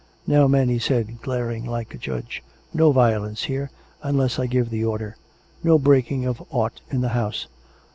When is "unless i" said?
4.01-4.47